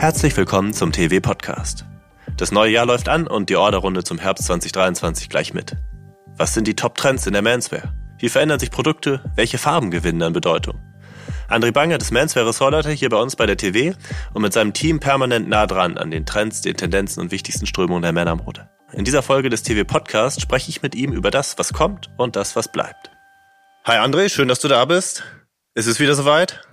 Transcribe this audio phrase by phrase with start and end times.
[0.00, 1.84] Herzlich willkommen zum TV Podcast.
[2.36, 5.74] Das neue Jahr läuft an und die Orderrunde zum Herbst 2023 gleich mit.
[6.36, 7.92] Was sind die Top-Trends in der Manswear?
[8.20, 9.28] Wie verändern sich Produkte?
[9.34, 10.78] Welche Farben gewinnen an Bedeutung?
[11.48, 13.98] André Banger des Manswear Ressortleiter hier bei uns bei der TV
[14.34, 18.02] und mit seinem Team permanent nah dran an den Trends, den Tendenzen und wichtigsten Strömungen
[18.02, 18.68] der Männermode.
[18.92, 22.36] In dieser Folge des TV Podcasts spreche ich mit ihm über das, was kommt und
[22.36, 23.10] das, was bleibt.
[23.84, 25.24] Hi André, schön, dass du da bist.
[25.74, 26.67] Ist es wieder soweit?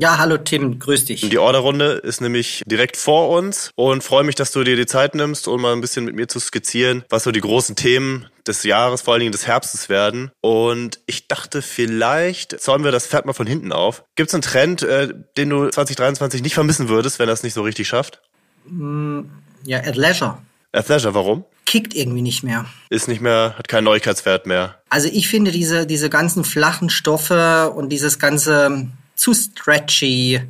[0.00, 1.28] Ja, hallo Tim, grüß dich.
[1.28, 5.16] Die Orderrunde ist nämlich direkt vor uns und freue mich, dass du dir die Zeit
[5.16, 8.62] nimmst, um mal ein bisschen mit mir zu skizzieren, was so die großen Themen des
[8.62, 10.30] Jahres, vor allen Dingen des Herbstes werden.
[10.40, 14.04] Und ich dachte, vielleicht zäumen wir das Pferd mal von hinten auf.
[14.14, 17.54] Gibt es einen Trend, äh, den du 2023 nicht vermissen würdest, wenn er es nicht
[17.54, 18.20] so richtig schafft?
[18.66, 19.22] Mm,
[19.64, 20.38] ja, Athleisure.
[20.70, 21.44] Athleisure, warum?
[21.66, 22.66] Kickt irgendwie nicht mehr.
[22.88, 24.80] Ist nicht mehr, hat keinen Neuigkeitswert mehr.
[24.90, 28.86] Also ich finde diese, diese ganzen flachen Stoffe und dieses ganze
[29.18, 30.40] zu stretchy,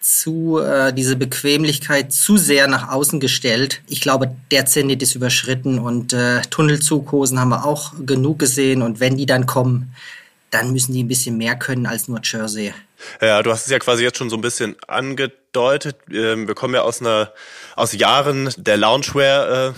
[0.00, 3.80] zu äh, diese Bequemlichkeit zu sehr nach außen gestellt.
[3.88, 9.00] Ich glaube, der Zenit ist überschritten und äh, Tunnelzughosen haben wir auch genug gesehen und
[9.00, 9.94] wenn die dann kommen,
[10.50, 12.72] dann müssen die ein bisschen mehr können als nur Jersey.
[13.20, 15.45] Ja, du hast es ja quasi jetzt schon so ein bisschen angedeutet.
[16.12, 17.32] Ähm, wir kommen ja aus einer
[17.76, 19.72] aus Jahren der Loungewear, äh,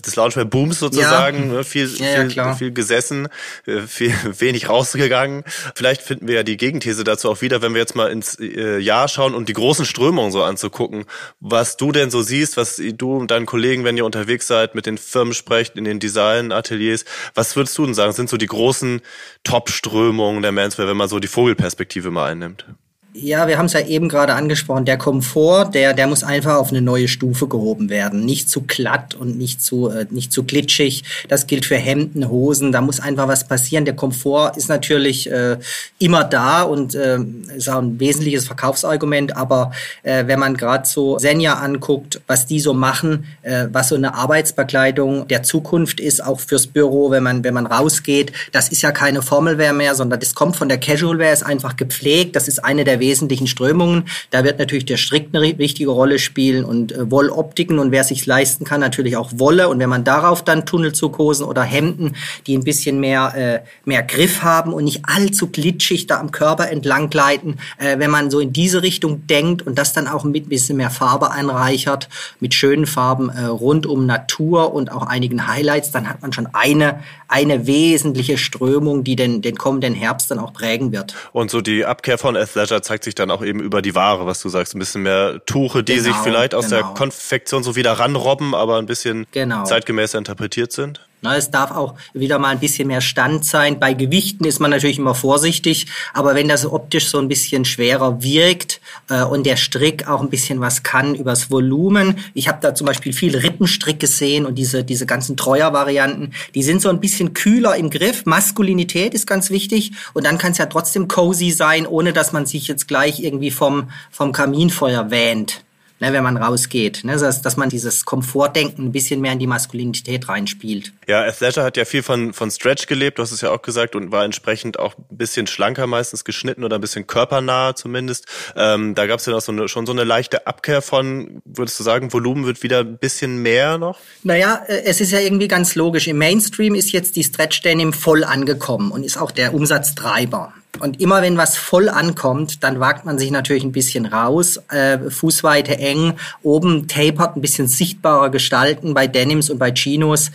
[0.04, 1.48] des Loungewear-Booms sozusagen.
[1.48, 1.56] Ja.
[1.56, 1.64] Ne?
[1.64, 3.28] Viel, ja, viel, viel gesessen,
[3.66, 5.44] äh, viel wenig rausgegangen.
[5.74, 8.78] Vielleicht finden wir ja die Gegenthese dazu auch wieder, wenn wir jetzt mal ins äh,
[8.78, 11.06] Jahr schauen und die großen Strömungen so anzugucken,
[11.40, 14.84] was du denn so siehst, was du und deinen Kollegen, wenn ihr unterwegs seid, mit
[14.84, 19.00] den Firmen sprecht, in den Design-Ateliers, was würdest du denn sagen, sind so die großen
[19.42, 22.66] Top-Strömungen der Manswear, wenn man so die Vogelperspektive mal einnimmt?
[23.14, 24.84] Ja, wir haben es ja eben gerade angesprochen.
[24.84, 28.26] Der Komfort, der, der muss einfach auf eine neue Stufe gehoben werden.
[28.26, 31.04] Nicht zu glatt und nicht zu, äh, nicht zu glitschig.
[31.26, 32.70] Das gilt für Hemden, Hosen.
[32.70, 33.86] Da muss einfach was passieren.
[33.86, 35.56] Der Komfort ist natürlich äh,
[35.98, 37.18] immer da und äh,
[37.56, 39.34] ist auch ein wesentliches Verkaufsargument.
[39.36, 43.94] Aber äh, wenn man gerade so Senja anguckt, was die so machen, äh, was so
[43.94, 48.82] eine Arbeitsbekleidung der Zukunft ist, auch fürs Büro, wenn man, wenn man rausgeht, das ist
[48.82, 52.36] ja keine Formelwear mehr, sondern das kommt von der Casualwear, ist einfach gepflegt.
[52.36, 54.04] Das ist eine der wesentlichen Strömungen.
[54.30, 58.26] Da wird natürlich der Strick eine wichtige Rolle spielen und äh, Wolloptiken und wer sich
[58.26, 59.68] leisten kann, natürlich auch Wolle.
[59.68, 62.16] Und wenn man darauf dann Tunnelzughosen oder Hemden,
[62.46, 66.70] die ein bisschen mehr, äh, mehr Griff haben und nicht allzu glitschig da am Körper
[66.70, 70.46] entlang gleiten, äh, wenn man so in diese Richtung denkt und das dann auch mit
[70.46, 72.08] ein bisschen mehr Farbe einreichert,
[72.40, 76.48] mit schönen Farben äh, rund um Natur und auch einigen Highlights, dann hat man schon
[76.52, 81.14] eine, eine wesentliche Strömung, die den, den kommenden Herbst dann auch prägen wird.
[81.32, 84.40] Und so die Abkehr von Athleisure zeigt sich dann auch eben über die Ware, was
[84.40, 84.74] du sagst.
[84.74, 86.76] Ein bisschen mehr Tuche, die genau, sich vielleicht aus genau.
[86.76, 89.64] der Konfektion so wieder ranrobben, aber ein bisschen genau.
[89.64, 91.06] zeitgemäßer interpretiert sind.
[91.20, 93.80] Na, es darf auch wieder mal ein bisschen mehr Stand sein.
[93.80, 98.22] Bei Gewichten ist man natürlich immer vorsichtig, aber wenn das optisch so ein bisschen schwerer
[98.22, 98.80] wirkt
[99.10, 102.18] äh, und der Strick auch ein bisschen was kann übers Volumen.
[102.34, 106.80] Ich habe da zum Beispiel viel Rippenstrick gesehen und diese, diese ganzen Treuer-Varianten, die sind
[106.80, 108.24] so ein bisschen kühler im Griff.
[108.24, 112.46] Maskulinität ist ganz wichtig und dann kann es ja trotzdem cozy sein, ohne dass man
[112.46, 115.64] sich jetzt gleich irgendwie vom, vom Kaminfeuer wähnt
[116.00, 117.04] ne, wenn man rausgeht.
[117.04, 120.92] Ne, dass, dass man dieses Komfortdenken ein bisschen mehr in die Maskulinität reinspielt.
[121.06, 123.94] Ja, Athleisure hat ja viel von, von Stretch gelebt, du hast es ja auch gesagt,
[123.94, 128.26] und war entsprechend auch ein bisschen schlanker meistens geschnitten oder ein bisschen körpernah zumindest.
[128.56, 131.78] Ähm, da gab es ja noch so eine, schon so eine leichte Abkehr von, würdest
[131.78, 133.98] du sagen, Volumen wird wieder ein bisschen mehr noch?
[134.22, 136.06] Naja, äh, es ist ja irgendwie ganz logisch.
[136.06, 140.52] Im Mainstream ist jetzt die Stretch Denim voll angekommen und ist auch der Umsatztreiber.
[140.80, 144.98] Und immer wenn was voll ankommt, dann wagt man sich natürlich ein bisschen raus, äh,
[145.10, 150.30] Fußweite eng, oben tapert, ein bisschen sichtbarer gestalten bei Denims und bei Chinos.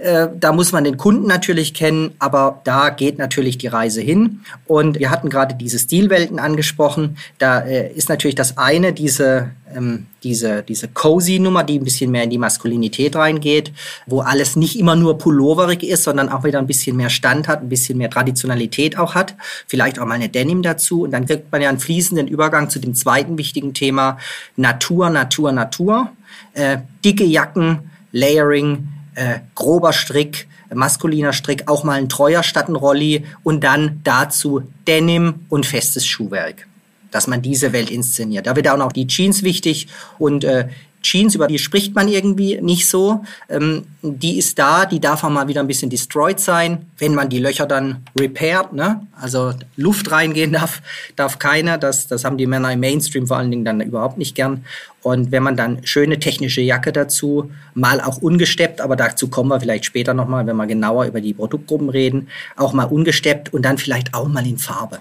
[0.00, 4.40] Äh, da muss man den Kunden natürlich kennen, aber da geht natürlich die Reise hin.
[4.66, 7.16] Und wir hatten gerade diese Stilwelten angesprochen.
[7.38, 12.22] Da äh, ist natürlich das eine, diese, ähm, diese, diese Cozy-Nummer, die ein bisschen mehr
[12.22, 13.72] in die Maskulinität reingeht,
[14.06, 17.62] wo alles nicht immer nur pulloverig ist, sondern auch wieder ein bisschen mehr Stand hat,
[17.62, 19.34] ein bisschen mehr Traditionalität auch hat.
[19.66, 21.02] Vielleicht auch mal eine Denim dazu.
[21.02, 24.18] Und dann kriegt man ja einen fließenden Übergang zu dem zweiten wichtigen Thema
[24.56, 26.12] Natur, Natur, Natur.
[26.54, 28.86] Äh, dicke Jacken, Layering,
[29.18, 34.62] äh, grober Strick, maskuliner Strick, auch mal ein treuer statt ein Rolli und dann dazu
[34.86, 36.66] Denim und festes Schuhwerk.
[37.10, 38.46] Dass man diese Welt inszeniert.
[38.46, 39.88] Da wird auch noch die Jeans wichtig
[40.18, 40.68] und äh,
[41.02, 43.24] Jeans, über die spricht man irgendwie nicht so.
[43.48, 47.28] Ähm, die ist da, die darf auch mal wieder ein bisschen destroyed sein, wenn man
[47.28, 48.72] die Löcher dann repairt.
[48.72, 49.06] Ne?
[49.20, 50.82] Also Luft reingehen darf,
[51.16, 51.78] darf keiner.
[51.78, 54.64] Das, das haben die Männer im Mainstream vor allen Dingen dann überhaupt nicht gern.
[55.02, 59.60] Und wenn man dann schöne technische Jacke dazu, mal auch ungesteppt, aber dazu kommen wir
[59.60, 63.78] vielleicht später nochmal, wenn wir genauer über die Produktgruppen reden, auch mal ungesteppt und dann
[63.78, 64.98] vielleicht auch mal in Farbe.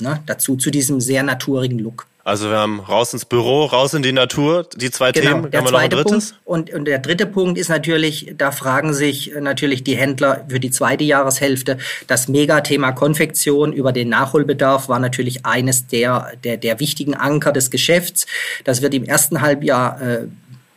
[0.00, 0.20] Ne?
[0.26, 2.06] Dazu zu diesem sehr naturigen Look.
[2.24, 5.50] Also wir haben raus ins Büro, raus in die Natur, die zwei genau, Themen.
[5.50, 9.94] Der zweite Punkt, und, und der dritte Punkt ist natürlich, da fragen sich natürlich die
[9.94, 11.76] Händler für die zweite Jahreshälfte.
[12.06, 17.70] Das Megathema Konfektion über den Nachholbedarf war natürlich eines der, der, der wichtigen Anker des
[17.70, 18.26] Geschäfts.
[18.64, 20.18] Das wird im ersten Halbjahr äh,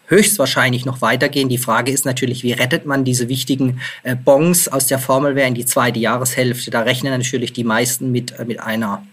[0.08, 1.48] höchstwahrscheinlich noch weitergehen.
[1.48, 5.56] Die Frage ist natürlich, wie rettet man diese wichtigen äh, Bons aus der Formelwehr in
[5.56, 6.72] die zweite Jahreshälfte?
[6.72, 9.04] Da rechnen natürlich die meisten mit, äh, mit einer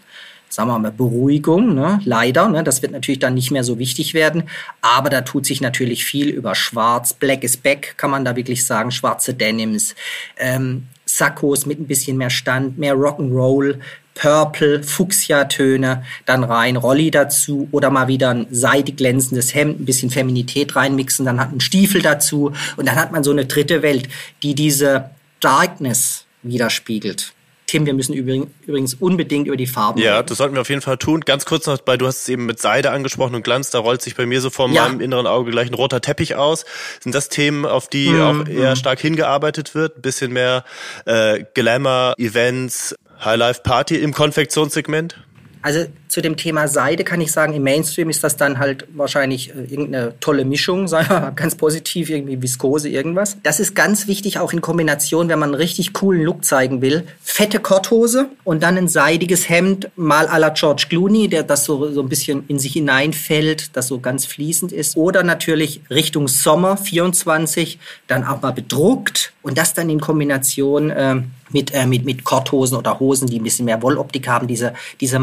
[0.55, 1.99] sagen wir mal, Beruhigung, ne?
[2.05, 2.47] leider.
[2.47, 2.63] Ne?
[2.63, 4.43] Das wird natürlich dann nicht mehr so wichtig werden.
[4.79, 7.13] Aber da tut sich natürlich viel über Schwarz.
[7.13, 8.91] Black is back, kann man da wirklich sagen.
[8.91, 9.95] Schwarze Denims,
[10.37, 13.79] ähm, Sakkos mit ein bisschen mehr Stand, mehr Rock'n'Roll,
[14.13, 20.09] Purple, Fuchsia-Töne dann rein, Rolli dazu oder mal wieder ein seidig glänzendes Hemd, ein bisschen
[20.09, 24.07] Feminität reinmixen, dann hat man Stiefel dazu und dann hat man so eine dritte Welt,
[24.41, 25.09] die diese
[25.41, 27.34] Darkness widerspiegelt.
[27.75, 30.27] Tim, wir müssen übrigens unbedingt über die Farben Ja, reden.
[30.27, 31.19] das sollten wir auf jeden Fall tun.
[31.19, 34.01] Ganz kurz noch, weil du hast es eben mit Seide angesprochen und Glanz, da rollt
[34.01, 34.87] sich bei mir so vor ja.
[34.87, 36.63] meinem inneren Auge gleich ein roter Teppich aus.
[37.01, 38.21] Sind das Themen, auf die mhm.
[38.21, 38.75] auch eher mhm.
[38.77, 39.97] stark hingearbeitet wird?
[39.97, 40.63] Ein bisschen mehr
[41.05, 42.95] äh, Glamour, Events,
[43.25, 45.17] High-Life-Party im Konfektionssegment?
[45.61, 49.49] Also zu dem Thema Seide kann ich sagen, im Mainstream ist das dann halt wahrscheinlich
[49.49, 50.87] äh, irgendeine tolle Mischung,
[51.35, 53.37] ganz positiv, irgendwie Viskose, irgendwas.
[53.43, 57.03] Das ist ganz wichtig, auch in Kombination, wenn man einen richtig coolen Look zeigen will.
[57.21, 61.91] Fette Korthose und dann ein seidiges Hemd, mal à la George Clooney, der das so,
[61.91, 64.97] so ein bisschen in sich hineinfällt, das so ganz fließend ist.
[64.97, 71.15] Oder natürlich Richtung Sommer 24, dann auch mal bedruckt und das dann in Kombination äh,
[71.51, 75.19] mit, äh, mit, mit Korthosen oder Hosen, die ein bisschen mehr Wolloptik haben, diese, diese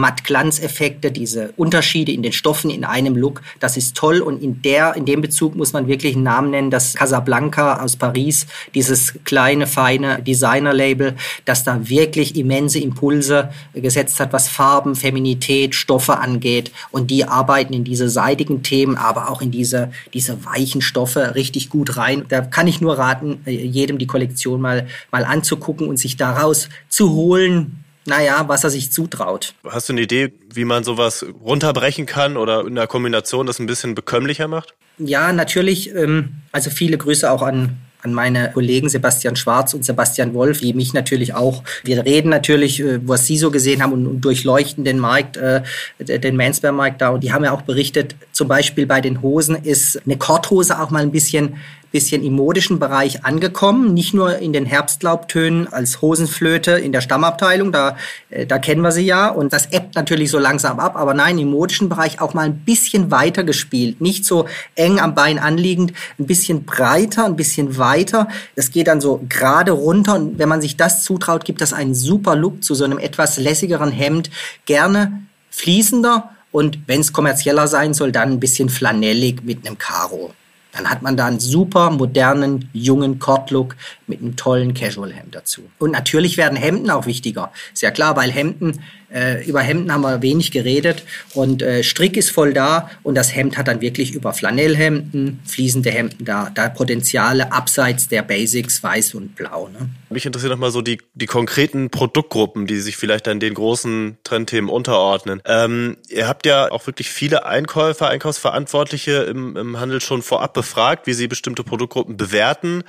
[0.82, 4.20] Matt-Glanzeffekte, diese Unterschiede in den Stoffen in einem Look, das ist toll.
[4.20, 7.96] Und in der, in dem Bezug muss man wirklich einen Namen nennen, das Casablanca aus
[7.96, 11.14] Paris, dieses kleine, feine Designer-Label,
[11.44, 16.72] das da wirklich immense Impulse gesetzt hat, was Farben, Feminität, Stoffe angeht.
[16.90, 21.70] Und die arbeiten in diese seidigen Themen, aber auch in diese, diese weichen Stoffe richtig
[21.70, 22.24] gut rein.
[22.28, 26.68] Da kann ich nur raten, äh, jedem die Kollektion mal, mal anzugucken und sich daraus
[26.88, 29.54] zu holen, naja, was er sich zutraut.
[29.68, 33.66] Hast du eine Idee, wie man sowas runterbrechen kann oder in der Kombination das ein
[33.66, 34.74] bisschen bekömmlicher macht?
[34.98, 35.94] Ja, natürlich.
[35.94, 40.74] Ähm, also viele Grüße auch an an meine Kollegen Sebastian Schwarz und Sebastian Wolf, die
[40.74, 44.84] mich natürlich auch, wir reden natürlich, äh, was sie so gesehen haben und, und durchleuchten
[44.84, 45.62] den Markt, äh,
[46.00, 47.10] den Manswear-Markt da.
[47.10, 50.90] Und die haben ja auch berichtet, zum Beispiel bei den Hosen ist eine Korthose auch
[50.90, 51.56] mal ein bisschen
[51.92, 57.70] bisschen im modischen Bereich angekommen, nicht nur in den Herbstlaubtönen als Hosenflöte in der Stammabteilung,
[57.70, 57.96] da,
[58.30, 61.38] äh, da kennen wir sie ja und das ebbt natürlich so langsam ab, aber nein,
[61.38, 65.92] im modischen Bereich auch mal ein bisschen weiter gespielt, nicht so eng am Bein anliegend,
[66.18, 70.60] ein bisschen breiter, ein bisschen weiter, es geht dann so gerade runter und wenn man
[70.60, 74.30] sich das zutraut, gibt das einen super Look zu so einem etwas lässigeren Hemd,
[74.64, 80.32] gerne fließender und wenn es kommerzieller sein soll, dann ein bisschen flanellig mit einem Karo.
[80.72, 83.76] Dann hat man da einen super modernen, jungen Cord-Look
[84.06, 85.62] mit einem tollen Casual-Hemd dazu.
[85.78, 87.52] Und natürlich werden Hemden auch wichtiger.
[87.72, 91.04] Ist ja klar, weil Hemden äh, über Hemden haben wir wenig geredet
[91.34, 95.90] und äh, Strick ist voll da und das Hemd hat dann wirklich über Flanellhemden, fließende
[95.90, 99.68] Hemden da, da Potenziale abseits der Basics weiß und blau.
[99.68, 99.88] Ne?
[100.10, 104.70] Mich interessiert nochmal so die, die konkreten Produktgruppen, die sich vielleicht an den großen Trendthemen
[104.70, 105.42] unterordnen.
[105.44, 111.06] Ähm, ihr habt ja auch wirklich viele Einkäufer, Einkaufsverantwortliche im, im Handel schon vorab befragt,
[111.06, 112.84] wie sie bestimmte Produktgruppen bewerten.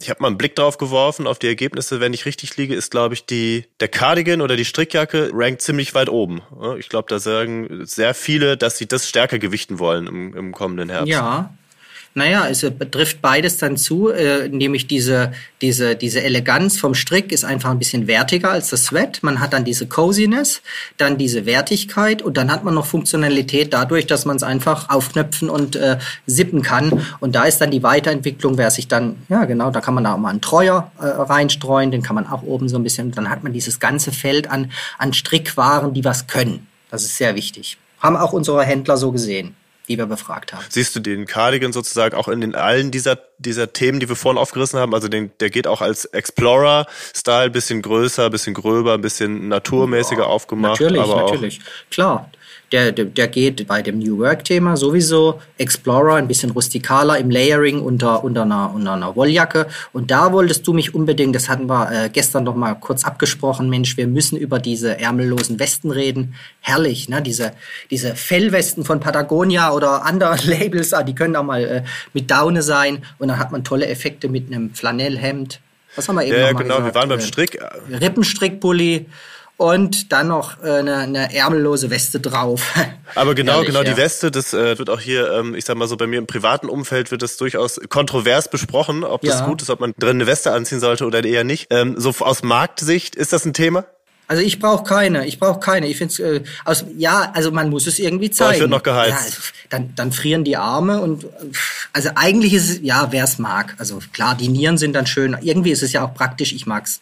[0.00, 2.00] Ich habe mal einen Blick drauf geworfen auf die Ergebnisse.
[2.00, 5.94] Wenn ich richtig liege, ist glaube ich die der Cardigan oder die Strickjacke rankt ziemlich
[5.94, 6.42] weit oben.
[6.78, 10.88] Ich glaube, da sagen sehr viele, dass sie das stärker gewichten wollen im, im kommenden
[10.88, 11.08] Herbst.
[11.08, 11.54] Ja,
[12.14, 17.44] naja, es betrifft beides dann zu, äh, nämlich diese, diese, diese Eleganz vom Strick ist
[17.44, 19.22] einfach ein bisschen wertiger als das Sweat.
[19.22, 20.60] Man hat dann diese Coziness,
[20.98, 25.48] dann diese Wertigkeit und dann hat man noch Funktionalität dadurch, dass man es einfach aufknöpfen
[25.48, 27.02] und äh, sippen kann.
[27.20, 30.18] Und da ist dann die Weiterentwicklung, wer sich dann, ja genau, da kann man auch
[30.18, 33.42] mal einen Treuer äh, reinstreuen, den kann man auch oben so ein bisschen, dann hat
[33.42, 36.66] man dieses ganze Feld an, an Strickwaren, die was können.
[36.90, 37.78] Das ist sehr wichtig.
[38.00, 39.54] Haben auch unsere Händler so gesehen
[39.88, 40.64] die wir befragt haben.
[40.68, 44.38] Siehst du den Cardigan sozusagen auch in den allen dieser, dieser Themen, die wir vorhin
[44.38, 44.94] aufgerissen haben?
[44.94, 50.80] Also den, der geht auch als Explorer-Style, bisschen größer, bisschen gröber, bisschen naturmäßiger ja, aufgemacht.
[50.80, 51.60] Natürlich, natürlich.
[51.90, 52.30] Klar
[52.72, 57.80] der, der, der geht bei dem New Work-Thema sowieso Explorer, ein bisschen rustikaler im Layering
[57.80, 59.66] unter, unter, einer, unter einer Wolljacke.
[59.92, 63.68] Und da wolltest du mich unbedingt, das hatten wir äh, gestern noch mal kurz abgesprochen,
[63.68, 66.34] Mensch, wir müssen über diese ärmellosen Westen reden.
[66.60, 67.20] Herrlich, ne?
[67.20, 67.52] Diese,
[67.90, 71.82] diese Fellwesten von Patagonia oder anderen Labels, ah, die können auch mal äh,
[72.14, 73.04] mit Daune sein.
[73.18, 75.60] Und dann hat man tolle Effekte mit einem Flanellhemd.
[75.94, 76.94] Was haben wir eben ja, noch mal genau, gesagt?
[76.94, 77.58] wir waren beim äh, Strick.
[77.90, 79.06] Rippenstrickpulli
[79.62, 82.74] und dann noch äh, eine, eine ärmellose Weste drauf.
[83.14, 83.90] Aber genau, Ehrlich, genau ja.
[83.92, 86.26] die Weste, das äh, wird auch hier, ähm, ich sag mal so, bei mir im
[86.26, 89.46] privaten Umfeld wird das durchaus kontrovers besprochen, ob das ja.
[89.46, 91.68] gut ist, ob man drin eine Weste anziehen sollte oder eher nicht.
[91.70, 93.84] Ähm, so aus Marktsicht, ist das ein Thema?
[94.26, 95.86] Also ich brauche keine, ich brauche keine.
[95.86, 98.48] Ich finde äh, aus ja, also man muss es irgendwie zeigen.
[98.48, 99.34] Boah, ich wird noch geheizt.
[99.34, 101.26] Ja, dann, dann frieren die Arme und
[101.92, 103.76] also eigentlich ist es ja, wer es mag.
[103.78, 105.36] Also klar, die Nieren sind dann schön.
[105.40, 106.52] Irgendwie ist es ja auch praktisch.
[106.52, 107.00] Ich mag's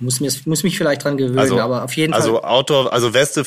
[0.00, 2.42] muss, mir, muss mich vielleicht dran gewöhnen, also, aber auf jeden also Fall.
[2.42, 3.44] Also Outdoor, also Weste,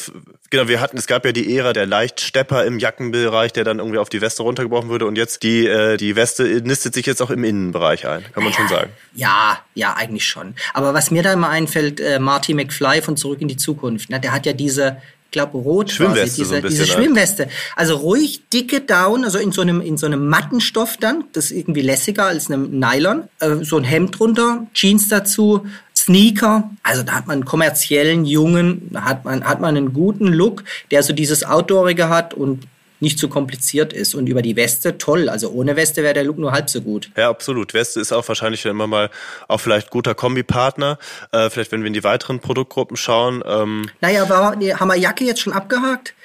[0.49, 3.97] genau, wir hatten, es gab ja die Ära der Leichtstepper im Jackenbereich, der dann irgendwie
[3.97, 7.29] auf die Weste runtergebrochen wurde und jetzt die, äh, die Weste nistet sich jetzt auch
[7.29, 8.91] im Innenbereich ein, kann man ja, schon sagen.
[9.13, 10.55] Ja, ja, eigentlich schon.
[10.73, 14.19] Aber was mir da immer einfällt, äh, Marty McFly von Zurück in die Zukunft, ne,
[14.19, 14.97] der hat ja diese,
[15.33, 17.49] glaube rot Schwimmweste quasi, diese, so diese Schwimmweste.
[17.75, 21.57] Also ruhig dicke Down, also in so einem in so einem Mattenstoff dann, das ist
[21.57, 25.65] irgendwie lässiger als einem Nylon, äh, so ein Hemd drunter, Jeans dazu,
[26.05, 26.69] Sneaker.
[26.83, 30.63] Also da hat man einen kommerziellen Jungen, da hat man hat man einen guten Look,
[30.91, 32.67] der so dieses Outdoorige hat und
[33.03, 34.15] nicht zu kompliziert ist.
[34.15, 35.29] Und über die Weste, toll.
[35.29, 37.11] Also ohne Weste wäre der Look nur halb so gut.
[37.15, 37.73] Ja, absolut.
[37.73, 39.11] Weste ist auch wahrscheinlich immer mal
[39.47, 40.97] auch vielleicht guter Kombipartner.
[41.31, 43.43] Äh, vielleicht, wenn wir in die weiteren Produktgruppen schauen.
[43.45, 46.15] Ähm naja, aber haben wir Jacke jetzt schon abgehakt?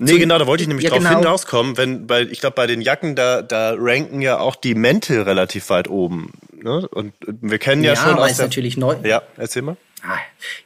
[0.00, 1.18] Nee, so, genau, da wollte ich nämlich ja, drauf genau.
[1.18, 5.22] hinauskommen, wenn, bei, ich glaube, bei den Jacken, da, da ranken ja auch die Mäntel
[5.22, 6.32] relativ weit oben.
[6.52, 6.86] Ne?
[6.88, 8.10] Und wir kennen ja, ja schon.
[8.10, 8.96] Ja, weil es natürlich neu.
[9.02, 9.76] Ja, erzähl mal.
[10.02, 10.18] Ah,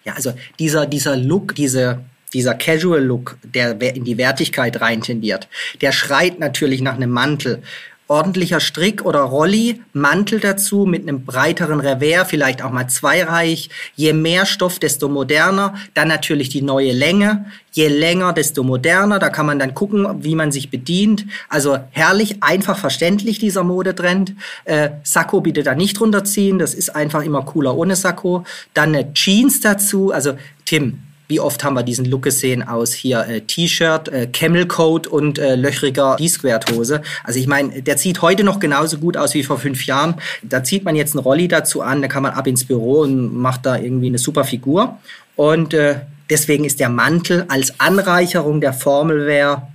[0.05, 5.49] ja, also dieser, dieser Look, diese, dieser Casual Look, der in die Wertigkeit rein tendiert,
[5.81, 7.63] der schreit natürlich nach einem Mantel
[8.09, 13.71] ordentlicher Strick oder Rolli, Mantel dazu mit einem breiteren Revers, vielleicht auch mal zweireich.
[13.97, 15.75] Je mehr Stoff, desto moderner.
[15.95, 17.47] Dann natürlich die neue Länge.
[17.73, 19.19] Je länger, desto moderner.
[19.19, 21.25] Da kann man dann gucken, wie man sich bedient.
[21.49, 24.35] Also herrlich, einfach verständlich dieser Modetrend.
[24.65, 26.59] Äh, Sakko bitte da nicht runterziehen.
[26.59, 28.45] Das ist einfach immer cooler ohne Sakko.
[28.75, 30.13] Dann eine Jeans dazu.
[30.13, 30.35] Also
[30.67, 30.99] Tim,
[31.33, 35.39] wie oft haben wir diesen Look gesehen aus hier äh, T-Shirt, äh, Camel Coat und
[35.39, 37.01] äh, löchriger D-Squared-Hose.
[37.25, 40.17] Also ich meine, der sieht heute noch genauso gut aus wie vor fünf Jahren.
[40.43, 43.35] Da zieht man jetzt einen Rolli dazu an, da kann man ab ins Büro und
[43.35, 44.99] macht da irgendwie eine super Figur.
[45.35, 49.73] Und äh, deswegen ist der Mantel als Anreicherung der Formelwehr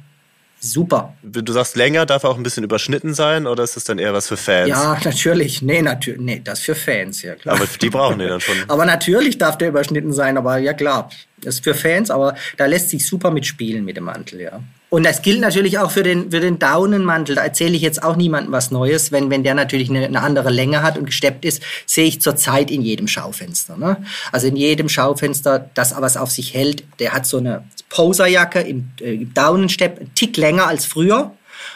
[0.59, 1.13] super.
[1.23, 4.13] Du sagst länger, darf er auch ein bisschen überschnitten sein oder ist das dann eher
[4.13, 4.69] was für Fans?
[4.69, 5.61] Ja, natürlich.
[5.61, 6.21] Nee, natürlich.
[6.21, 7.55] Nee, das für Fans, ja klar.
[7.55, 8.55] Aber die brauchen den dann schon.
[8.67, 11.09] aber natürlich darf der überschnitten sein, aber ja klar.
[11.47, 14.61] Das ist für Fans, aber da lässt sich super mitspielen mit dem Mantel, ja.
[14.89, 17.35] Und das gilt natürlich auch für den, für den Daunenmantel.
[17.35, 19.11] Da erzähle ich jetzt auch niemandem was Neues.
[19.11, 22.71] Wenn, wenn der natürlich eine, eine andere Länge hat und gesteppt ist, sehe ich zurzeit
[22.71, 23.75] in jedem Schaufenster.
[23.75, 23.97] Ne?
[24.31, 28.91] Also in jedem Schaufenster, das was auf sich hält, der hat so eine Poserjacke im,
[29.01, 31.33] äh, im Daunenstepp, ein Tick länger als früher.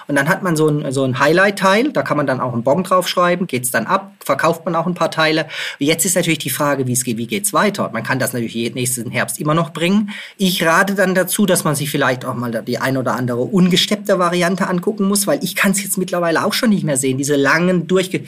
[0.08, 2.64] Und dann hat man so ein, so ein Highlight-Teil, da kann man dann auch einen
[2.64, 5.48] Bon draufschreiben, geht's dann ab, verkauft man auch ein paar Teile.
[5.80, 7.90] Jetzt ist natürlich die Frage, wie es geht, geht's weiter?
[7.94, 10.12] Man kann das natürlich nächsten Herbst immer noch bringen.
[10.38, 14.20] Ich rate dann dazu, dass man sich vielleicht auch mal die ein oder andere ungesteppte
[14.20, 17.36] Variante angucken muss, weil ich kann es jetzt mittlerweile auch schon nicht mehr sehen, diese
[17.36, 18.24] langen, durchge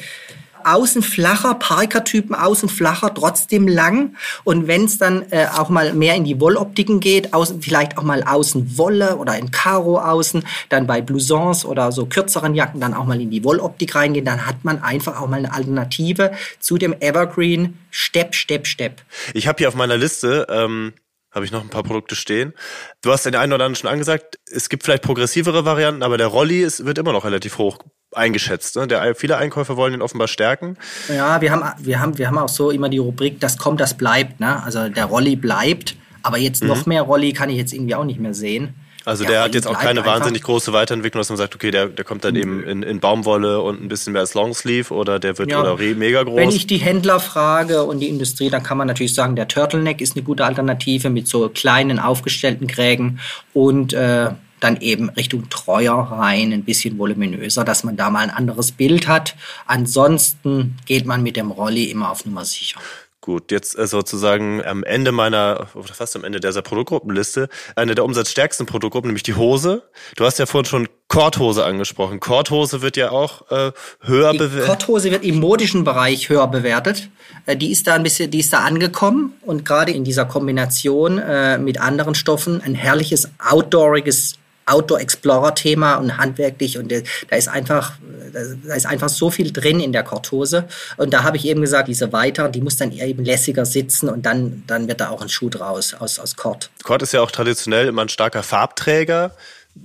[0.65, 4.15] außen flacher, Parker-Typen außen flacher, trotzdem lang.
[4.43, 8.03] Und wenn es dann äh, auch mal mehr in die Wolloptiken geht, außen, vielleicht auch
[8.03, 12.93] mal außen Wolle oder in Karo außen, dann bei Blousons oder so kürzeren Jacken dann
[12.93, 16.77] auch mal in die Wolloptik reingehen, dann hat man einfach auch mal eine Alternative zu
[16.77, 19.01] dem Evergreen Step, Step, Step.
[19.33, 20.93] Ich habe hier auf meiner Liste ähm
[21.33, 22.53] habe ich noch ein paar Produkte stehen.
[23.01, 26.27] Du hast den einen oder anderen schon angesagt, es gibt vielleicht progressivere Varianten, aber der
[26.27, 27.79] Rolli ist, wird immer noch relativ hoch
[28.11, 28.75] eingeschätzt.
[28.75, 28.87] Ne?
[28.87, 30.77] Der, viele Einkäufer wollen ihn offenbar stärken.
[31.09, 33.95] Ja, wir haben, wir, haben, wir haben auch so immer die Rubrik, das kommt, das
[33.95, 34.39] bleibt.
[34.39, 34.61] Ne?
[34.63, 36.69] Also der Rolli bleibt, aber jetzt mhm.
[36.69, 38.75] noch mehr Rolli kann ich jetzt irgendwie auch nicht mehr sehen.
[39.05, 41.87] Also der, der hat jetzt auch keine wahnsinnig große Weiterentwicklung, dass man sagt, okay, der,
[41.87, 45.37] der kommt dann eben in, in Baumwolle und ein bisschen mehr als Longsleeve oder der
[45.37, 45.61] wird ja.
[45.61, 46.37] oder mega groß.
[46.37, 49.99] Wenn ich die Händler frage und die Industrie, dann kann man natürlich sagen, der Turtleneck
[50.01, 53.19] ist eine gute Alternative mit so kleinen aufgestellten Krägen
[53.53, 54.29] und äh,
[54.63, 59.07] dann eben Richtung Treuer rein, ein bisschen voluminöser, dass man da mal ein anderes Bild
[59.07, 59.35] hat.
[59.65, 62.79] Ansonsten geht man mit dem Rolli immer auf Nummer sicher.
[63.23, 68.03] Gut, jetzt äh, sozusagen am Ende meiner, oder fast am Ende dieser Produktgruppenliste, eine der
[68.03, 69.83] umsatzstärksten Produktgruppen, nämlich die Hose.
[70.17, 72.19] Du hast ja vorhin schon Korthose angesprochen.
[72.19, 74.67] Korthose wird ja auch äh, höher bewertet.
[74.67, 77.07] Korthose wird im modischen Bereich höher bewertet.
[77.45, 81.17] Äh, die ist da ein bisschen, die ist da angekommen und gerade in dieser Kombination
[81.17, 84.35] äh, mit anderen Stoffen ein herrliches outdooriges
[84.65, 87.93] Outdoor Explorer Thema und handwerklich und da ist einfach
[88.33, 90.67] da ist einfach so viel drin in der Korthose
[90.97, 94.25] und da habe ich eben gesagt, diese weiter, die muss dann eben lässiger sitzen und
[94.25, 96.69] dann dann wird da auch ein Schuh draus aus aus Kord.
[96.83, 99.35] Kord ist ja auch traditionell immer ein starker Farbträger.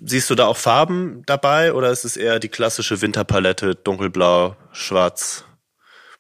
[0.05, 5.45] Siehst du da auch Farben dabei oder ist es eher die klassische Winterpalette dunkelblau, schwarz?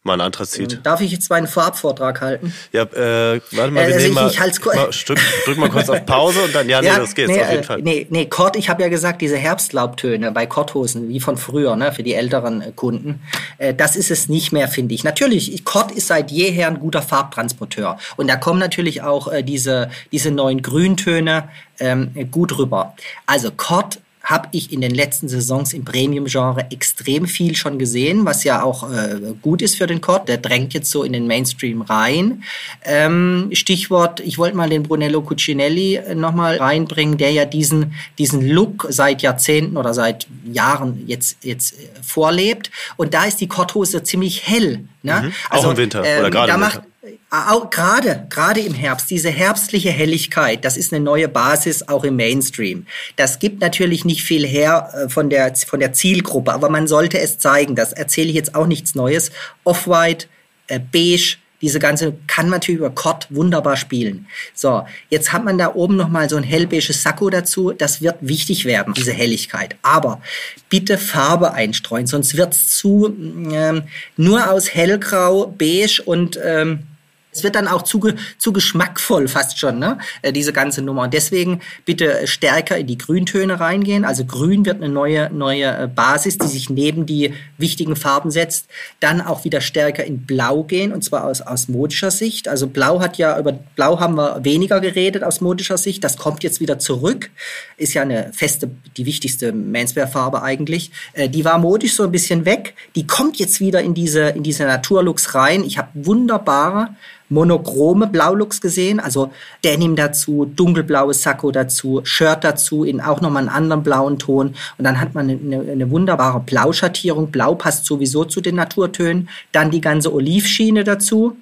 [0.04, 0.80] Mal ein Anthrazit.
[0.84, 2.54] Darf ich jetzt meinen Vorabvortrag halten?
[2.72, 6.06] Ja, äh, warte mal, wir also nehmen mal, ich mal Stück, drück mal kurz auf
[6.06, 7.82] Pause und dann, ja, nee, ja, das geht's nee, auf jeden Fall.
[7.82, 11.92] Nee, nee, Kord, ich habe ja gesagt, diese Herbstlaubtöne bei Korthosen, wie von früher, ne,
[11.92, 13.20] für die älteren äh, Kunden,
[13.58, 15.04] äh, das ist es nicht mehr, finde ich.
[15.04, 19.90] Natürlich, Kord ist seit jeher ein guter Farbtransporteur und da kommen natürlich auch äh, diese,
[20.12, 21.48] diese neuen Grüntöne
[21.80, 22.94] ähm, gut rüber.
[23.26, 28.44] Also Kord habe ich in den letzten Saisons im Premium-Genre extrem viel schon gesehen, was
[28.44, 30.28] ja auch äh, gut ist für den Cod.
[30.28, 32.42] Der drängt jetzt so in den Mainstream rein.
[32.84, 38.46] Ähm, Stichwort, ich wollte mal den Brunello Cucinelli äh, nochmal reinbringen, der ja diesen, diesen
[38.46, 42.70] Look seit Jahrzehnten oder seit Jahren jetzt, jetzt äh, vorlebt.
[42.98, 44.84] Und da ist die Korthose ziemlich hell.
[45.02, 45.22] Ne?
[45.22, 45.32] Mhm.
[45.48, 46.82] Also, auch im Winter ähm, oder gerade im Winter.
[47.30, 52.86] Gerade, gerade im Herbst, diese herbstliche Helligkeit, das ist eine neue Basis auch im Mainstream.
[53.16, 57.18] Das gibt natürlich nicht viel her äh, von der, von der Zielgruppe, aber man sollte
[57.18, 57.74] es zeigen.
[57.74, 59.30] Das erzähle ich jetzt auch nichts Neues.
[59.64, 60.26] Off-White,
[60.68, 64.26] äh, Beige, diese ganze kann man natürlich über Kord wunderbar spielen.
[64.54, 67.72] So, jetzt hat man da oben noch mal so ein hellbeiges Sakko dazu.
[67.72, 69.76] Das wird wichtig werden, diese Helligkeit.
[69.82, 70.22] Aber
[70.70, 73.14] bitte Farbe einstreuen, sonst wird's zu
[73.52, 73.82] ähm,
[74.16, 76.84] nur aus hellgrau, beige und ähm,
[77.30, 78.00] es wird dann auch zu,
[78.38, 79.98] zu geschmackvoll fast schon, ne?
[80.22, 81.02] Äh, diese ganze Nummer.
[81.02, 84.04] Und deswegen bitte stärker in die Grüntöne reingehen.
[84.04, 88.66] Also Grün wird eine neue, neue äh, Basis, die sich neben die wichtigen Farben setzt.
[89.00, 92.48] Dann auch wieder stärker in Blau gehen, und zwar aus, modischer Sicht.
[92.48, 96.02] Also Blau hat ja, über Blau haben wir weniger geredet aus modischer Sicht.
[96.04, 97.30] Das kommt jetzt wieder zurück.
[97.76, 100.90] Ist ja eine feste, die wichtigste Menswear-Farbe eigentlich.
[101.12, 102.74] Äh, die war modisch so ein bisschen weg.
[102.94, 105.62] Die kommt jetzt wieder in diese, in diese Naturlooks rein.
[105.62, 106.88] Ich habe wunderbare
[107.28, 109.32] monochrome Blaulooks gesehen, also
[109.64, 114.84] Denim dazu, dunkelblaues Sakko dazu, Shirt dazu in auch nochmal einen anderen blauen Ton und
[114.84, 117.30] dann hat man eine, eine wunderbare Blauschattierung.
[117.30, 119.28] Blau passt sowieso zu den Naturtönen.
[119.52, 121.36] Dann die ganze Olivschiene dazu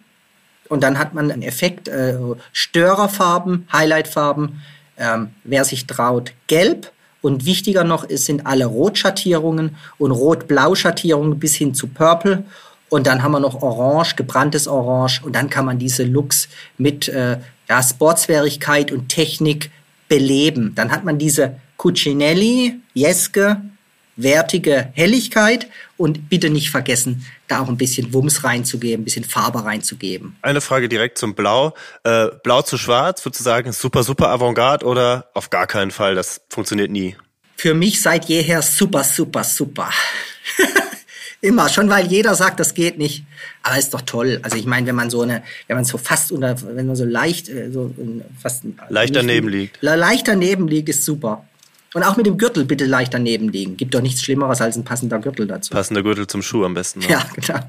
[0.69, 2.17] und dann hat man einen Effekt, äh,
[2.53, 4.63] Störerfarben, Highlightfarben,
[4.99, 6.93] ähm, wer sich traut, gelb.
[7.23, 12.45] Und wichtiger noch ist, sind alle Rotschattierungen und Rot-Blau-Schattierungen bis hin zu Purple.
[12.89, 15.23] Und dann haben wir noch Orange, gebranntes Orange.
[15.25, 19.71] Und dann kann man diese Looks mit äh, ja, Sportswerigkeit und Technik
[20.09, 20.73] beleben.
[20.75, 23.61] Dann hat man diese Cucinelli, Jeske,
[24.17, 29.65] wertige Helligkeit und bitte nicht vergessen, da auch ein bisschen Wumms reinzugeben, ein bisschen Farbe
[29.65, 30.37] reinzugeben.
[30.43, 31.75] Eine Frage direkt zum Blau.
[32.03, 36.91] Äh, Blau zu Schwarz, sozusagen super, super Avantgarde oder auf gar keinen Fall, das funktioniert
[36.91, 37.17] nie?
[37.57, 39.91] Für mich seit jeher super, super, super.
[41.47, 43.25] Immer, schon weil jeder sagt, das geht nicht.
[43.63, 44.41] Aber ist doch toll.
[44.43, 47.05] Also ich meine, wenn man so eine, wenn man so fast unter, wenn man so
[47.05, 47.95] leicht, äh, so
[48.37, 49.81] fast leicht daneben liegt.
[49.81, 51.45] Leicht daneben liegt, ist super.
[51.95, 53.77] Und auch mit dem Gürtel bitte leicht daneben liegen.
[53.77, 55.73] Gibt doch nichts Schlimmeres als ein passender Gürtel dazu.
[55.73, 56.99] Passender Gürtel zum Schuh am besten.
[56.99, 57.11] Ne?
[57.11, 57.61] Ja, genau.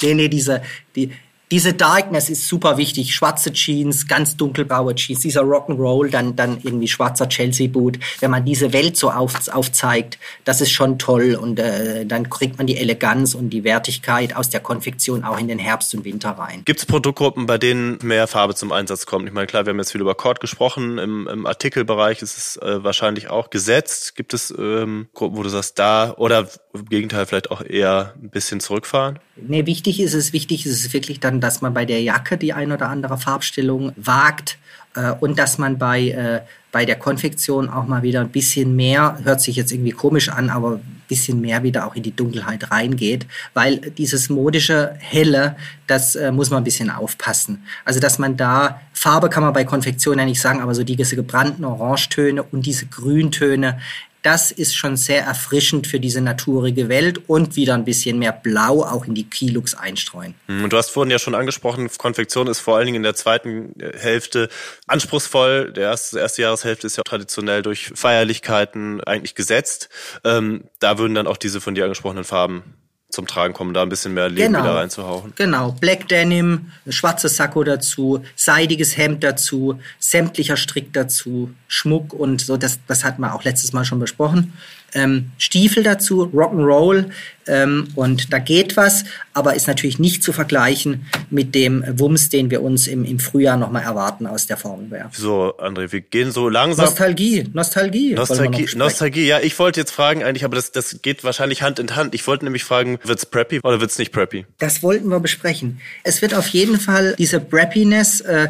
[0.00, 0.62] Nee, nee, diese,
[0.96, 1.10] die,
[1.50, 3.14] diese Darkness ist super wichtig.
[3.14, 7.98] Schwarze Jeans, ganz dunkelblaue Jeans, dieser Rock'n'Roll, dann, dann irgendwie schwarzer Chelsea-Boot.
[8.20, 11.34] Wenn man diese Welt so auf, aufzeigt, das ist schon toll.
[11.34, 15.48] Und äh, dann kriegt man die Eleganz und die Wertigkeit aus der Konfektion auch in
[15.48, 16.62] den Herbst und Winter rein.
[16.64, 19.28] Gibt es Produktgruppen, bei denen mehr Farbe zum Einsatz kommt?
[19.28, 20.98] Ich meine, klar, wir haben jetzt viel über Cord gesprochen.
[20.98, 24.16] Im, im Artikelbereich ist es äh, wahrscheinlich auch gesetzt.
[24.16, 28.30] Gibt es ähm, Gruppen, wo du sagst, da oder im Gegenteil vielleicht auch eher ein
[28.30, 29.18] bisschen zurückfahren?
[29.36, 32.52] Nee, wichtig ist es, wichtig ist es wirklich dann, dass man bei der Jacke die
[32.52, 34.58] ein oder andere Farbstellung wagt
[34.94, 36.40] äh, und dass man bei, äh,
[36.72, 40.50] bei der Konfektion auch mal wieder ein bisschen mehr, hört sich jetzt irgendwie komisch an,
[40.50, 46.16] aber ein bisschen mehr wieder auch in die Dunkelheit reingeht, weil dieses modische Helle, das
[46.16, 47.64] äh, muss man ein bisschen aufpassen.
[47.84, 51.16] Also dass man da, Farbe kann man bei Konfektion ja nicht sagen, aber so diese
[51.16, 53.78] gebrannten Orangetöne und diese Grüntöne,
[54.24, 58.82] das ist schon sehr erfrischend für diese naturige Welt und wieder ein bisschen mehr Blau
[58.82, 60.34] auch in die Keylooks einstreuen.
[60.46, 63.14] Hm, und du hast vorhin ja schon angesprochen, Konfektion ist vor allen Dingen in der
[63.14, 64.48] zweiten äh, Hälfte
[64.86, 65.72] anspruchsvoll.
[65.72, 69.90] Der erste, erste Jahreshälfte ist ja traditionell durch Feierlichkeiten eigentlich gesetzt.
[70.24, 72.83] Ähm, da würden dann auch diese von dir angesprochenen Farben
[73.14, 74.64] zum Tragen kommen, da ein bisschen mehr Leben genau.
[74.64, 75.32] wieder reinzuhauchen.
[75.36, 82.56] Genau, Black Denim, schwarzes Sakko dazu, seidiges Hemd dazu, sämtlicher Strick dazu, Schmuck und so,
[82.56, 84.52] das, das hatten wir auch letztes Mal schon besprochen
[84.94, 87.10] ähm, Stiefel dazu, Rock'n'Roll
[87.46, 92.50] ähm, und da geht was, aber ist natürlich nicht zu vergleichen mit dem Wumms, den
[92.50, 95.10] wir uns im, im Frühjahr nochmal erwarten aus der Formelwehr.
[95.12, 96.86] So, André, wir gehen so langsam.
[96.86, 98.14] Nostalgie, Nostalgie.
[98.14, 101.94] Nostalgie, Nostalgie, ja, ich wollte jetzt fragen eigentlich, aber das, das geht wahrscheinlich Hand in
[101.96, 102.14] Hand.
[102.14, 104.46] Ich wollte nämlich fragen, wird's preppy oder wird's nicht preppy?
[104.58, 105.80] Das wollten wir besprechen.
[106.02, 108.48] Es wird auf jeden Fall diese Preppiness, äh,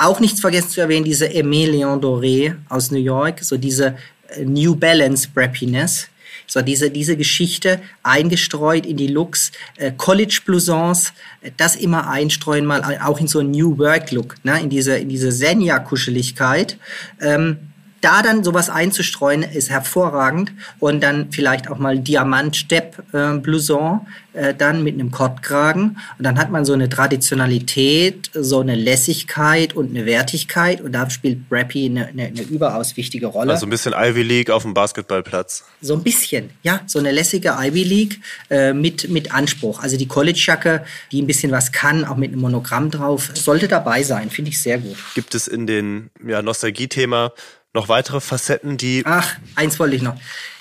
[0.00, 3.96] auch nichts vergessen zu erwähnen, diese Aimé Leon Doré aus New York, so diese
[4.44, 6.08] New Balance Preppiness,
[6.46, 11.12] So diese, diese Geschichte eingestreut in die Looks, äh, College Blousons,
[11.42, 14.60] äh, das immer einstreuen, mal auch in so einen New Work Look, ne?
[14.60, 16.78] in diese, in diese Senja-Kuscheligkeit.
[17.20, 17.58] Ähm,
[18.00, 20.52] da dann sowas einzustreuen, ist hervorragend.
[20.78, 24.00] Und dann vielleicht auch mal Diamantstepp-Blouson,
[24.34, 25.98] äh, dann mit einem Kortkragen.
[26.18, 30.80] Und dann hat man so eine Traditionalität, so eine Lässigkeit und eine Wertigkeit.
[30.80, 33.52] Und da spielt Brappy eine, eine, eine überaus wichtige Rolle.
[33.52, 35.64] Also ein bisschen Ivy League auf dem Basketballplatz.
[35.80, 36.80] So ein bisschen, ja.
[36.86, 39.82] So eine lässige Ivy League äh, mit, mit Anspruch.
[39.82, 44.02] Also die College-Jacke, die ein bisschen was kann, auch mit einem Monogramm drauf, sollte dabei
[44.02, 44.30] sein.
[44.30, 44.96] Finde ich sehr gut.
[45.14, 47.32] Gibt es in den ja, Nostalgie-Thema
[47.78, 49.02] noch weitere Facetten, die.
[49.04, 50.16] Ach, eins wollte ich noch.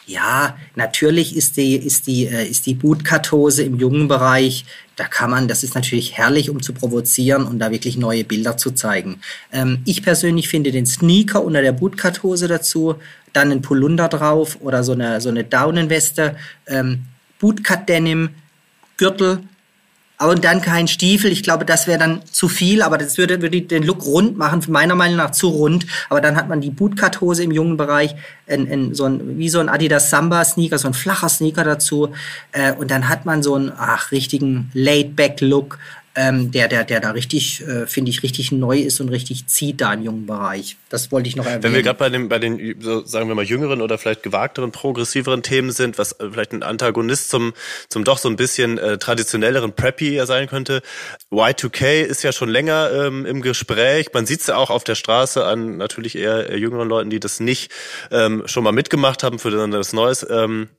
[0.05, 4.63] Ja, natürlich ist die, ist die, äh, ist die Bootkartose im jungen Bereich,
[4.95, 8.55] da kann man, das ist natürlich herrlich, um zu provozieren und da wirklich neue Bilder
[8.55, 9.19] zu zeigen.
[9.51, 12.95] Ähm, ich persönlich finde den Sneaker unter der Bootkartose dazu,
[13.33, 17.03] dann ein Polunder drauf oder so eine, so eine Daunenweste, ähm,
[17.39, 18.29] Bootcut Denim,
[18.95, 19.39] Gürtel,
[20.19, 21.31] und dann kein Stiefel.
[21.31, 24.63] Ich glaube, das wäre dann zu viel, aber das würde, würde den Look rund machen,
[24.67, 25.85] meiner Meinung nach zu rund.
[26.09, 28.15] Aber dann hat man die Bootcut-Hose im jungen Bereich,
[28.47, 32.09] in, in so ein, wie so ein Adidas Samba-Sneaker, so ein flacher Sneaker dazu.
[32.51, 35.77] Äh, und dann hat man so einen, ach, richtigen Laid-Back-Look
[36.17, 39.79] ähm, der, der, der da richtig, äh, finde ich, richtig neu ist und richtig zieht
[39.81, 40.75] da im jungen Bereich.
[40.89, 41.61] Das wollte ich noch erwähnen.
[41.61, 44.71] Wenn wir gerade bei den, bei den, so, sagen wir mal, jüngeren oder vielleicht gewagteren,
[44.71, 47.53] progressiveren Themen sind, was äh, vielleicht ein Antagonist zum,
[47.87, 50.81] zum doch so ein bisschen äh, traditionelleren Preppy sein könnte.
[51.31, 54.07] Y2K ist ja schon länger ähm, im Gespräch.
[54.11, 57.19] Man sieht es ja auch auf der Straße an natürlich eher, eher jüngeren Leuten, die
[57.19, 57.71] das nicht
[58.09, 60.25] ähm, schon mal mitgemacht haben für das Neues.
[60.27, 60.69] Ähm,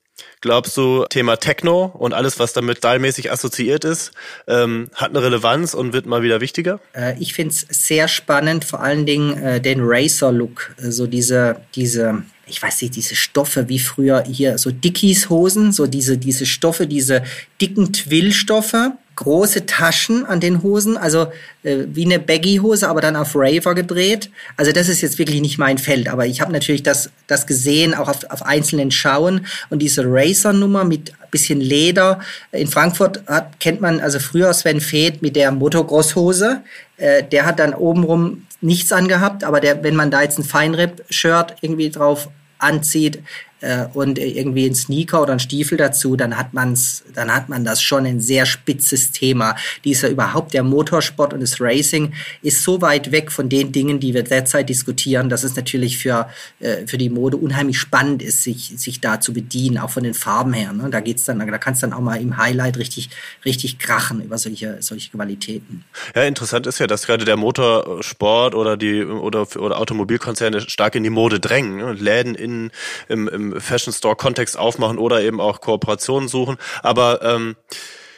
[0.41, 4.13] Glaubst du, Thema Techno und alles, was damit stylmäßig assoziiert ist,
[4.47, 6.81] ähm, hat eine Relevanz und wird mal wieder wichtiger?
[6.95, 11.61] Äh, ich finde es sehr spannend, vor allen Dingen äh, den Racer-Look, äh, so diese,
[11.75, 16.87] diese, ich weiß nicht, diese Stoffe wie früher hier, so Dickies-Hosen, so diese, diese Stoffe,
[16.87, 17.23] diese
[17.61, 21.33] dicken Twill-Stoffe große Taschen an den Hosen, also
[21.65, 24.31] äh, wie eine Baggy-Hose, aber dann auf Raver gedreht.
[24.57, 27.95] Also das ist jetzt wirklich nicht mein Feld, aber ich habe natürlich das, das gesehen,
[27.95, 32.21] auch auf, auf einzelnen Schauen und diese Racer-Nummer mit bisschen Leder.
[32.53, 36.63] In Frankfurt hat, kennt man also früher Sven Feth mit der Motocross-Hose.
[36.97, 41.57] Äh, der hat dann obenrum nichts angehabt, aber der, wenn man da jetzt ein Feinripp-Shirt
[41.61, 42.29] irgendwie drauf
[42.59, 43.19] anzieht,
[43.61, 47.65] äh, und irgendwie ein Sneaker oder ein Stiefel dazu, dann hat man's, dann hat man
[47.65, 49.57] das schon ein sehr spitzes Thema.
[49.85, 54.15] Dieser überhaupt der Motorsport und das Racing ist so weit weg von den Dingen, die
[54.15, 56.29] wir derzeit diskutieren, dass es natürlich für,
[56.61, 60.15] äh, für die Mode unheimlich spannend ist, sich, sich da zu bedienen, auch von den
[60.15, 60.73] Farben her.
[60.73, 60.89] Ne?
[60.91, 63.11] Da geht's dann, da kannst dann auch mal im Highlight richtig,
[63.45, 65.85] richtig krachen über solche, solche Qualitäten.
[66.15, 71.03] Ja, interessant ist ja, dass gerade der Motorsport oder die oder, oder Automobilkonzerne stark in
[71.03, 71.77] die Mode drängen.
[71.77, 71.93] Ne?
[71.93, 72.71] Läden in,
[73.09, 76.57] im, im Fashion Store Kontext aufmachen oder eben auch Kooperationen suchen.
[76.83, 77.57] Aber ähm,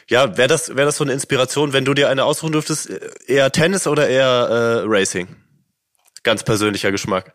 [0.07, 2.89] ja, wäre das wäre das so eine Inspiration, wenn du dir eine aussuchen dürftest,
[3.27, 5.35] eher Tennis oder eher äh, Racing?
[6.23, 7.33] Ganz persönlicher Geschmack.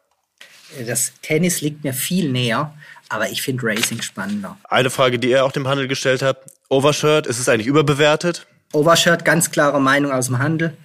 [0.87, 2.75] Das Tennis liegt mir viel näher,
[3.09, 4.59] aber ich finde Racing spannender.
[4.69, 8.47] Eine Frage, die ihr auch dem Handel gestellt habt: Overshirt, ist es eigentlich überbewertet?
[8.73, 10.77] Overshirt, ganz klare Meinung aus dem Handel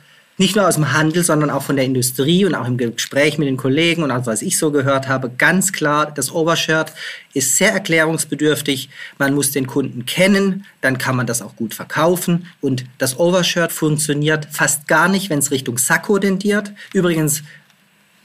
[0.42, 3.48] nicht nur aus dem Handel, sondern auch von der Industrie und auch im Gespräch mit
[3.48, 6.94] den Kollegen und auch was ich so gehört habe, ganz klar, das Overshirt
[7.34, 8.90] ist sehr erklärungsbedürftig.
[9.20, 12.48] Man muss den Kunden kennen, dann kann man das auch gut verkaufen.
[12.60, 16.74] Und das Overshirt funktioniert fast gar nicht, wenn es Richtung Sakko tendiert.
[16.92, 17.44] Übrigens,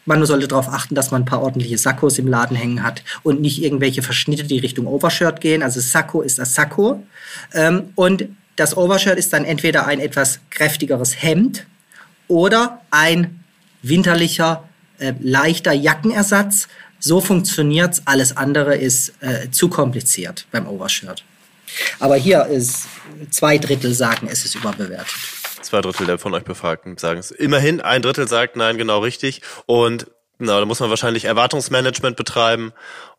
[0.07, 3.42] man sollte darauf achten, dass man ein paar ordentliche Sakkos im Laden hängen hat und
[3.42, 5.62] nicht irgendwelche Verschnitte, die Richtung Overshirt gehen.
[5.62, 7.05] Also Sakko ist das Sakko.
[7.52, 11.66] Ähm, und das Overshirt ist dann entweder ein etwas kräftigeres Hemd,
[12.28, 13.44] oder ein
[13.82, 16.68] winterlicher, äh, leichter Jackenersatz.
[16.98, 18.02] So funktioniert's.
[18.06, 21.24] Alles andere ist äh, zu kompliziert beim Overshirt.
[22.00, 22.86] Aber hier ist
[23.30, 25.14] zwei Drittel sagen, es ist überbewertet.
[25.62, 27.30] Zwei Drittel der von euch Befragten sagen es.
[27.30, 29.42] Immerhin ein Drittel sagt nein, genau richtig.
[29.66, 30.06] Und
[30.38, 32.72] na, da muss man wahrscheinlich Erwartungsmanagement betreiben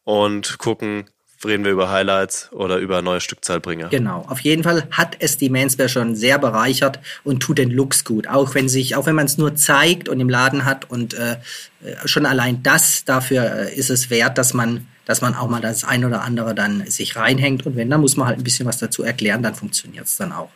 [0.04, 1.10] und gucken,
[1.48, 3.90] reden wir über Highlights oder über neue Stückzahlbringer.
[3.90, 8.04] Genau, auf jeden Fall hat es die Manswear schon sehr bereichert und tut den Looks
[8.04, 8.28] gut.
[8.28, 11.38] Auch wenn sich, auch wenn man es nur zeigt und im Laden hat und äh,
[11.84, 15.62] äh, schon allein das, dafür äh, ist es wert, dass man, dass man auch mal
[15.62, 18.66] das ein oder andere dann sich reinhängt und wenn, dann muss man halt ein bisschen
[18.66, 20.50] was dazu erklären, dann funktioniert es dann auch.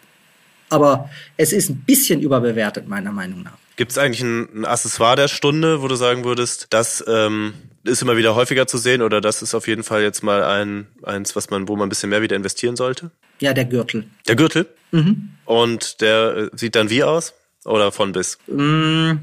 [0.70, 3.58] Aber es ist ein bisschen überbewertet, meiner Meinung nach.
[3.76, 8.02] Gibt es eigentlich ein, ein Accessoire der Stunde, wo du sagen würdest, das ähm, ist
[8.02, 11.36] immer wieder häufiger zu sehen oder das ist auf jeden Fall jetzt mal ein, eins,
[11.36, 13.12] was man, wo man ein bisschen mehr wieder investieren sollte?
[13.40, 14.06] Ja, der Gürtel.
[14.28, 14.68] Der Gürtel?
[14.92, 15.32] Mhm.
[15.46, 17.34] Und der äh, sieht dann wie aus?
[17.66, 18.38] Oder von bis?
[18.48, 19.14] Mm,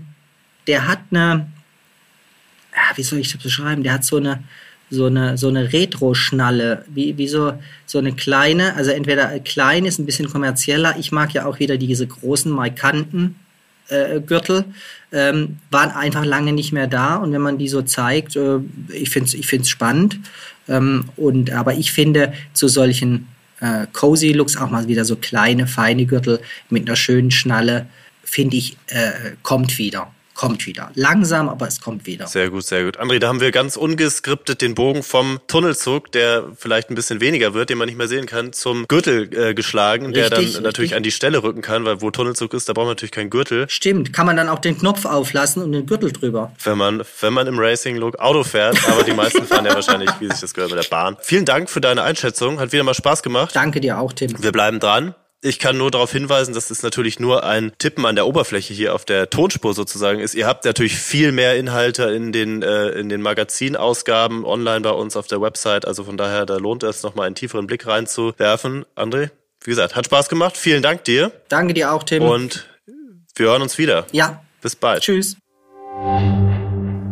[0.67, 1.51] der hat eine,
[2.95, 3.83] wie soll ich das beschreiben?
[3.83, 4.45] Der hat so eine,
[4.91, 7.55] so eine, so eine Retro-Schnalle, wie, wie so,
[7.87, 10.97] so eine kleine, also entweder klein ist ein bisschen kommerzieller.
[10.99, 13.37] Ich mag ja auch wieder diese großen, markanten
[14.21, 14.65] Gürtel,
[15.13, 17.17] ähm, waren einfach lange nicht mehr da.
[17.17, 18.59] Und wenn man die so zeigt, äh,
[18.93, 20.21] ich finde es ich find's spannend.
[20.69, 23.29] Ähm, und, aber ich finde, zu solchen
[23.61, 27.87] äh, cozy Looks auch mal wieder so kleine, feine Gürtel mit einer schönen Schnalle,
[28.23, 30.91] finde ich, äh, kommt wieder kommt wieder.
[30.95, 32.29] Langsam, aber es kommt wieder.
[32.29, 32.99] Sehr gut, sehr gut.
[32.99, 37.55] André, da haben wir ganz ungeskriptet den Bogen vom Tunnelzug, der vielleicht ein bisschen weniger
[37.55, 40.63] wird, den man nicht mehr sehen kann, zum Gürtel äh, geschlagen, richtig, der dann richtig.
[40.63, 43.31] natürlich an die Stelle rücken kann, weil wo Tunnelzug ist, da braucht man natürlich keinen
[43.31, 43.69] Gürtel.
[43.69, 46.53] Stimmt, kann man dann auch den Knopf auflassen und den Gürtel drüber.
[46.63, 50.29] Wenn man, wenn man im Racing-Look Auto fährt, aber die meisten fahren ja wahrscheinlich, wie
[50.29, 51.17] sich das gehört, mit der Bahn.
[51.21, 53.57] Vielen Dank für deine Einschätzung, hat wieder mal Spaß gemacht.
[53.57, 54.41] Danke dir auch, Tim.
[54.41, 55.17] Wir bleiben dran.
[55.41, 58.93] Ich kann nur darauf hinweisen, dass es natürlich nur ein Tippen an der Oberfläche hier
[58.93, 60.35] auf der Tonspur sozusagen ist.
[60.35, 65.17] Ihr habt natürlich viel mehr Inhalte in den, äh, in den Magazinausgaben online bei uns
[65.17, 65.87] auf der Website.
[65.87, 68.85] Also von daher, da lohnt es nochmal einen tieferen Blick reinzuwerfen.
[68.97, 69.31] André,
[69.63, 70.57] wie gesagt, hat Spaß gemacht.
[70.57, 71.31] Vielen Dank dir.
[71.49, 72.25] Danke dir auch, Tim.
[72.25, 72.67] Und
[73.37, 74.09] wir hören uns wieder.
[74.11, 74.43] Ja.
[74.61, 75.05] Bis bald.
[75.05, 75.37] Tschüss.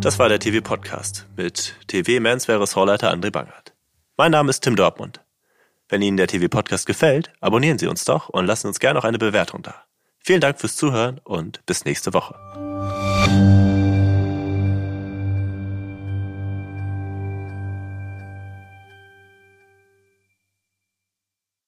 [0.01, 3.73] Das war der TV-Podcast mit TV-Mensweres-Hallleiter André Bangert.
[4.17, 5.21] Mein Name ist Tim Dortmund.
[5.89, 9.19] Wenn Ihnen der TV-Podcast gefällt, abonnieren Sie uns doch und lassen uns gerne auch eine
[9.19, 9.85] Bewertung da.
[10.19, 12.35] Vielen Dank fürs Zuhören und bis nächste Woche.